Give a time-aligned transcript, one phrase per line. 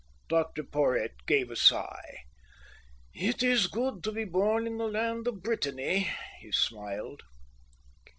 [0.29, 2.23] Dr Porhoët gave a sigh.
[3.13, 7.21] "It is good to be born in the land of Brittany," he smiled.